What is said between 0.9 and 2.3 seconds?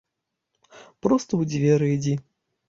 Проста ў дзверы ідзі.